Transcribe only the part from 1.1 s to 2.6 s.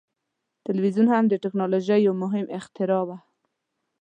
هم د ټیکنالوژۍ یو مهم